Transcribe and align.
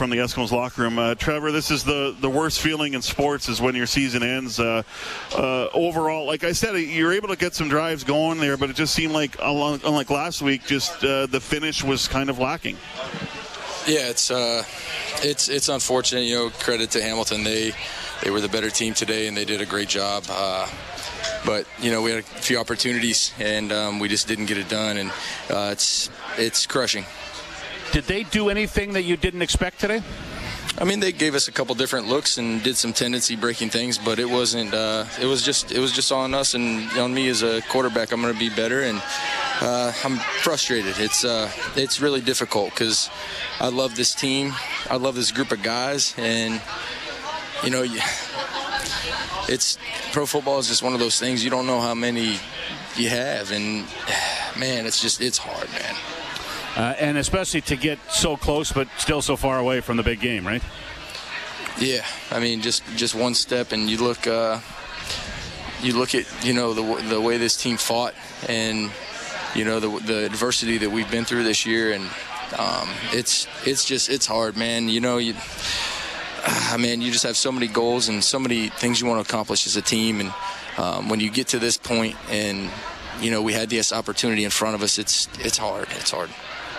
from 0.00 0.08
the 0.08 0.16
Eskimos 0.16 0.50
locker 0.50 0.80
room. 0.80 0.98
Uh, 0.98 1.14
Trevor, 1.14 1.52
this 1.52 1.70
is 1.70 1.84
the, 1.84 2.16
the 2.22 2.30
worst 2.30 2.62
feeling 2.62 2.94
in 2.94 3.02
sports 3.02 3.50
is 3.50 3.60
when 3.60 3.74
your 3.74 3.84
season 3.84 4.22
ends. 4.22 4.58
Uh, 4.58 4.82
uh, 5.36 5.66
overall, 5.74 6.24
like 6.24 6.42
I 6.42 6.52
said, 6.52 6.74
you're 6.74 7.12
able 7.12 7.28
to 7.28 7.36
get 7.36 7.54
some 7.54 7.68
drives 7.68 8.02
going 8.02 8.40
there, 8.40 8.56
but 8.56 8.70
it 8.70 8.76
just 8.76 8.94
seemed 8.94 9.12
like, 9.12 9.36
unlike 9.42 10.08
last 10.08 10.40
week, 10.40 10.64
just 10.64 11.04
uh, 11.04 11.26
the 11.26 11.38
finish 11.38 11.84
was 11.84 12.08
kind 12.08 12.30
of 12.30 12.38
lacking. 12.38 12.78
Yeah, 13.86 14.08
it's 14.08 14.30
uh, 14.30 14.64
it's 15.22 15.50
it's 15.50 15.68
unfortunate. 15.68 16.22
You 16.22 16.36
know, 16.36 16.50
credit 16.50 16.90
to 16.92 17.02
Hamilton. 17.02 17.44
They 17.44 17.72
they 18.22 18.30
were 18.30 18.40
the 18.40 18.48
better 18.48 18.70
team 18.70 18.94
today, 18.94 19.28
and 19.28 19.36
they 19.36 19.44
did 19.44 19.60
a 19.60 19.66
great 19.66 19.88
job. 19.88 20.24
Uh, 20.30 20.66
but 21.44 21.66
you 21.78 21.90
know, 21.90 22.00
we 22.00 22.10
had 22.10 22.20
a 22.20 22.22
few 22.22 22.58
opportunities, 22.58 23.34
and 23.38 23.70
um, 23.70 23.98
we 23.98 24.08
just 24.08 24.26
didn't 24.28 24.46
get 24.46 24.56
it 24.56 24.70
done, 24.70 24.96
and 24.96 25.10
uh, 25.50 25.68
it's 25.72 26.08
it's 26.38 26.64
crushing. 26.64 27.04
Did 27.92 28.04
they 28.04 28.22
do 28.22 28.50
anything 28.50 28.92
that 28.92 29.02
you 29.02 29.16
didn't 29.16 29.42
expect 29.42 29.80
today? 29.80 30.02
I 30.78 30.84
mean, 30.84 31.00
they 31.00 31.10
gave 31.10 31.34
us 31.34 31.48
a 31.48 31.52
couple 31.52 31.74
different 31.74 32.06
looks 32.06 32.38
and 32.38 32.62
did 32.62 32.76
some 32.76 32.92
tendency 32.92 33.34
breaking 33.34 33.70
things, 33.70 33.98
but 33.98 34.18
it 34.18 34.30
wasn't. 34.30 34.72
Uh, 34.72 35.04
it 35.20 35.26
was 35.26 35.42
just. 35.42 35.72
It 35.72 35.80
was 35.80 35.92
just 35.92 36.12
on 36.12 36.32
us 36.32 36.54
and 36.54 36.88
on 36.92 37.12
me 37.12 37.28
as 37.28 37.42
a 37.42 37.60
quarterback. 37.62 38.12
I'm 38.12 38.22
going 38.22 38.32
to 38.32 38.38
be 38.38 38.48
better, 38.48 38.82
and 38.82 39.02
uh, 39.60 39.92
I'm 40.04 40.16
frustrated. 40.42 40.94
It's 40.98 41.24
uh, 41.24 41.50
it's 41.74 42.00
really 42.00 42.20
difficult 42.20 42.70
because 42.70 43.10
I 43.58 43.68
love 43.68 43.96
this 43.96 44.14
team. 44.14 44.52
I 44.88 44.96
love 44.96 45.16
this 45.16 45.32
group 45.32 45.50
of 45.50 45.62
guys, 45.62 46.14
and 46.16 46.62
you 47.64 47.70
know, 47.70 47.82
it's 49.48 49.78
pro 50.12 50.24
football 50.24 50.60
is 50.60 50.68
just 50.68 50.82
one 50.82 50.94
of 50.94 51.00
those 51.00 51.18
things. 51.18 51.42
You 51.42 51.50
don't 51.50 51.66
know 51.66 51.80
how 51.80 51.94
many 51.94 52.38
you 52.96 53.08
have, 53.08 53.50
and 53.50 53.84
man, 54.56 54.86
it's 54.86 55.02
just 55.02 55.20
it's 55.20 55.38
hard, 55.38 55.68
man. 55.72 56.19
Uh, 56.76 56.94
and 57.00 57.18
especially 57.18 57.60
to 57.60 57.76
get 57.76 57.98
so 58.10 58.36
close, 58.36 58.72
but 58.72 58.88
still 58.96 59.22
so 59.22 59.36
far 59.36 59.58
away 59.58 59.80
from 59.80 59.96
the 59.96 60.02
big 60.02 60.20
game, 60.20 60.46
right? 60.46 60.62
Yeah, 61.78 62.04
I 62.30 62.40
mean, 62.40 62.60
just 62.60 62.82
just 62.96 63.14
one 63.14 63.34
step, 63.34 63.72
and 63.72 63.88
you 63.88 63.98
look, 63.98 64.26
uh, 64.26 64.60
you 65.82 65.96
look 65.96 66.14
at 66.14 66.26
you 66.44 66.52
know 66.52 66.74
the 66.74 67.02
the 67.08 67.20
way 67.20 67.38
this 67.38 67.56
team 67.56 67.76
fought, 67.76 68.14
and 68.48 68.90
you 69.54 69.64
know 69.64 69.80
the 69.80 69.88
the 70.04 70.26
adversity 70.26 70.78
that 70.78 70.90
we've 70.90 71.10
been 71.10 71.24
through 71.24 71.44
this 71.44 71.66
year, 71.66 71.92
and 71.92 72.04
um, 72.58 72.88
it's 73.12 73.48
it's 73.66 73.84
just 73.84 74.08
it's 74.08 74.26
hard, 74.26 74.56
man. 74.56 74.88
You 74.88 75.00
know 75.00 75.18
you 75.18 75.34
I 76.46 76.76
mean, 76.76 77.00
you 77.00 77.10
just 77.10 77.24
have 77.24 77.36
so 77.36 77.52
many 77.52 77.66
goals 77.66 78.08
and 78.08 78.22
so 78.22 78.38
many 78.38 78.68
things 78.68 79.00
you 79.00 79.06
want 79.06 79.24
to 79.24 79.28
accomplish 79.28 79.66
as 79.66 79.76
a 79.76 79.82
team. 79.82 80.20
And 80.20 80.32
um, 80.78 81.08
when 81.08 81.20
you 81.20 81.30
get 81.30 81.48
to 81.48 81.58
this 81.58 81.76
point, 81.76 82.16
and 82.30 82.70
you 83.20 83.30
know, 83.30 83.42
we 83.42 83.52
had 83.52 83.70
this 83.70 83.92
opportunity 83.92 84.44
in 84.44 84.50
front 84.50 84.74
of 84.74 84.82
us, 84.82 84.98
it's 84.98 85.28
it's 85.40 85.58
hard. 85.58 85.88
It's 85.92 86.10
hard. 86.10 86.30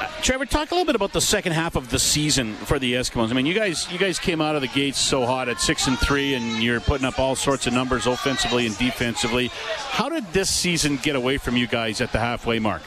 Uh, 0.00 0.08
Trevor, 0.22 0.44
talk 0.44 0.70
a 0.72 0.74
little 0.74 0.84
bit 0.84 0.96
about 0.96 1.12
the 1.12 1.20
second 1.20 1.52
half 1.52 1.76
of 1.76 1.88
the 1.90 2.00
season 2.00 2.54
for 2.54 2.80
the 2.80 2.94
Eskimos. 2.94 3.30
I 3.30 3.34
mean, 3.34 3.46
you 3.46 3.54
guys, 3.54 3.90
you 3.92 3.98
guys 3.98 4.18
came 4.18 4.40
out 4.40 4.56
of 4.56 4.60
the 4.60 4.68
gates 4.68 4.98
so 4.98 5.24
hot 5.24 5.48
at 5.48 5.60
six 5.60 5.86
and 5.86 5.96
three, 5.98 6.34
and 6.34 6.62
you're 6.62 6.80
putting 6.80 7.06
up 7.06 7.20
all 7.20 7.36
sorts 7.36 7.68
of 7.68 7.72
numbers 7.72 8.06
offensively 8.06 8.66
and 8.66 8.76
defensively. 8.76 9.50
How 9.90 10.08
did 10.08 10.24
this 10.32 10.50
season 10.50 10.96
get 10.96 11.14
away 11.14 11.38
from 11.38 11.56
you 11.56 11.68
guys 11.68 12.00
at 12.00 12.10
the 12.10 12.18
halfway 12.18 12.58
mark? 12.58 12.82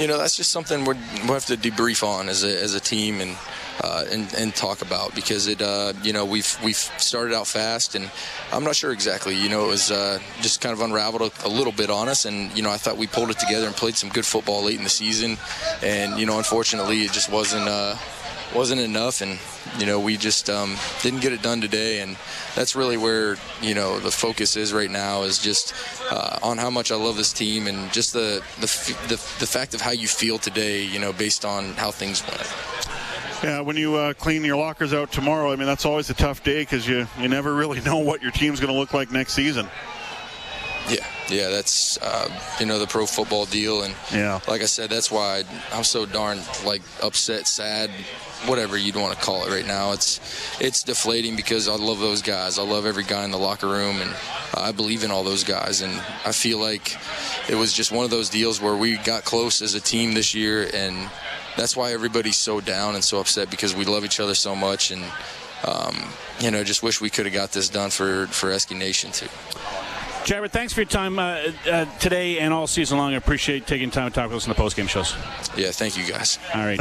You 0.00 0.08
know, 0.08 0.18
that's 0.18 0.36
just 0.36 0.50
something 0.50 0.80
we 0.80 0.94
we'll 1.24 1.34
have 1.34 1.46
to 1.46 1.56
debrief 1.56 2.02
on 2.02 2.28
as 2.28 2.42
a, 2.42 2.60
as 2.60 2.74
a 2.74 2.80
team, 2.80 3.20
and 3.20 3.36
uh, 3.82 4.04
and, 4.10 4.32
and, 4.34 4.54
talk 4.54 4.80
about 4.80 5.12
because 5.14 5.48
it, 5.48 5.60
uh, 5.60 5.92
you 6.02 6.12
know, 6.12 6.24
we've 6.24 6.56
we've 6.62 6.76
started 6.76 7.34
out 7.34 7.48
fast, 7.48 7.96
and 7.96 8.08
I'm 8.52 8.62
not 8.62 8.76
sure 8.76 8.92
exactly. 8.92 9.34
You 9.34 9.48
know, 9.48 9.64
it 9.64 9.68
was 9.68 9.90
uh, 9.90 10.20
just 10.40 10.60
kind 10.60 10.72
of 10.72 10.80
unraveled 10.80 11.22
a, 11.22 11.46
a, 11.46 11.50
little 11.50 11.72
bit 11.72 11.90
on 11.90 12.08
us, 12.08 12.24
and 12.24 12.56
you 12.56 12.62
know, 12.62 12.70
I 12.70 12.76
thought 12.76 12.96
we 12.96 13.08
pulled 13.08 13.30
it 13.30 13.38
together 13.40 13.66
and 13.66 13.74
played 13.74 13.96
some 13.96 14.08
good 14.10 14.24
football 14.24 14.64
late 14.64 14.78
in 14.78 14.84
the 14.84 14.90
season, 14.90 15.36
and 15.82 16.18
you 16.18 16.26
know, 16.26 16.38
unfortunately, 16.38 17.02
it 17.02 17.12
just 17.12 17.30
wasn't 17.30 17.68
uh, 17.68 17.96
wasn't 18.54 18.80
enough, 18.80 19.20
and 19.20 19.38
you 19.78 19.86
know, 19.86 19.98
we 19.98 20.16
just 20.16 20.48
um, 20.48 20.76
didn't 21.02 21.20
get 21.20 21.32
it 21.32 21.42
done 21.42 21.60
today, 21.60 22.00
and 22.00 22.16
that's 22.54 22.76
really 22.76 22.96
where 22.96 23.36
you 23.60 23.74
know 23.74 23.98
the 23.98 24.12
focus 24.12 24.56
is 24.56 24.72
right 24.72 24.90
now 24.90 25.22
is 25.22 25.38
just 25.38 25.74
uh, 26.10 26.38
on 26.42 26.58
how 26.58 26.70
much 26.70 26.92
I 26.92 26.96
love 26.96 27.16
this 27.16 27.32
team 27.32 27.66
and 27.66 27.92
just 27.92 28.12
the 28.12 28.42
the, 28.60 28.96
the 29.08 29.16
the 29.40 29.46
fact 29.46 29.74
of 29.74 29.80
how 29.80 29.90
you 29.90 30.06
feel 30.06 30.38
today, 30.38 30.84
you 30.84 31.00
know, 31.00 31.12
based 31.12 31.44
on 31.44 31.72
how 31.74 31.90
things 31.90 32.22
went. 32.28 32.91
Yeah, 33.42 33.60
when 33.60 33.76
you 33.76 33.96
uh, 33.96 34.14
clean 34.14 34.44
your 34.44 34.56
lockers 34.56 34.94
out 34.94 35.10
tomorrow, 35.10 35.52
I 35.52 35.56
mean 35.56 35.66
that's 35.66 35.84
always 35.84 36.08
a 36.10 36.14
tough 36.14 36.44
day 36.44 36.62
because 36.62 36.86
you 36.86 37.08
you 37.18 37.28
never 37.28 37.52
really 37.52 37.80
know 37.84 37.98
what 37.98 38.22
your 38.22 38.30
team's 38.30 38.60
going 38.60 38.72
to 38.72 38.78
look 38.78 38.94
like 38.94 39.10
next 39.10 39.32
season. 39.32 39.68
Yeah, 40.88 41.06
yeah, 41.28 41.48
that's 41.48 41.96
uh, 41.98 42.28
you 42.58 42.66
know 42.66 42.78
the 42.78 42.86
pro 42.86 43.06
football 43.06 43.46
deal, 43.46 43.82
and 43.82 43.94
yeah, 44.12 44.40
like 44.48 44.62
I 44.62 44.66
said, 44.66 44.90
that's 44.90 45.10
why 45.10 45.44
I'm 45.72 45.84
so 45.84 46.06
darn 46.06 46.40
like 46.64 46.82
upset, 47.02 47.46
sad, 47.46 47.88
whatever 48.46 48.76
you'd 48.76 48.96
want 48.96 49.16
to 49.16 49.24
call 49.24 49.44
it 49.46 49.50
right 49.50 49.66
now. 49.66 49.92
It's 49.92 50.20
it's 50.60 50.82
deflating 50.82 51.36
because 51.36 51.68
I 51.68 51.76
love 51.76 52.00
those 52.00 52.20
guys. 52.20 52.58
I 52.58 52.62
love 52.62 52.84
every 52.84 53.04
guy 53.04 53.24
in 53.24 53.30
the 53.30 53.38
locker 53.38 53.68
room, 53.68 54.00
and 54.00 54.14
I 54.54 54.72
believe 54.72 55.04
in 55.04 55.10
all 55.10 55.22
those 55.22 55.44
guys. 55.44 55.82
And 55.82 55.92
I 56.26 56.32
feel 56.32 56.58
like 56.58 56.96
it 57.48 57.54
was 57.54 57.72
just 57.72 57.92
one 57.92 58.04
of 58.04 58.10
those 58.10 58.28
deals 58.28 58.60
where 58.60 58.76
we 58.76 58.96
got 58.98 59.24
close 59.24 59.62
as 59.62 59.74
a 59.74 59.80
team 59.80 60.14
this 60.14 60.34
year, 60.34 60.68
and 60.74 61.08
that's 61.56 61.76
why 61.76 61.92
everybody's 61.92 62.36
so 62.36 62.60
down 62.60 62.94
and 62.94 63.04
so 63.04 63.20
upset 63.20 63.50
because 63.50 63.74
we 63.74 63.84
love 63.84 64.04
each 64.04 64.20
other 64.20 64.34
so 64.34 64.56
much 64.56 64.90
and 64.90 65.04
um, 65.64 65.96
you 66.40 66.50
know 66.50 66.64
just 66.64 66.82
wish 66.82 67.00
we 67.00 67.10
could 67.10 67.26
have 67.26 67.34
got 67.34 67.52
this 67.52 67.68
done 67.68 67.90
for 67.90 68.26
for 68.28 68.50
Esky 68.50 68.76
Nation 68.76 69.12
too. 69.12 69.28
Trevor, 70.24 70.48
thanks 70.48 70.72
for 70.72 70.80
your 70.80 70.88
time 70.88 71.18
uh, 71.18 71.38
uh, 71.70 71.84
today 71.98 72.38
and 72.38 72.54
all 72.54 72.66
season 72.66 72.98
long. 72.98 73.12
I 73.12 73.16
appreciate 73.16 73.66
taking 73.66 73.90
time 73.90 74.10
to 74.10 74.14
talk 74.14 74.28
with 74.28 74.36
us 74.36 74.46
in 74.46 74.50
the 74.50 74.54
post 74.54 74.76
game 74.76 74.86
shows. 74.86 75.14
Yeah, 75.56 75.72
thank 75.72 75.96
you 75.96 76.06
guys. 76.06 76.38
All 76.54 76.64
right. 76.64 76.78